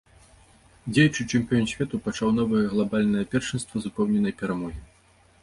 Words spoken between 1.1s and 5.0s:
чэмпіён свету пачаў новае глабальнае першынства з упэўненай перамогі.